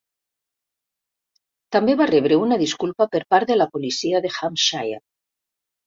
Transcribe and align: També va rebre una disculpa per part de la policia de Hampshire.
També 1.77 1.97
va 2.01 2.09
rebre 2.13 2.41
una 2.47 2.59
disculpa 2.65 3.09
per 3.17 3.23
part 3.35 3.55
de 3.55 3.61
la 3.63 3.71
policia 3.79 4.27
de 4.29 4.37
Hampshire. 4.41 5.03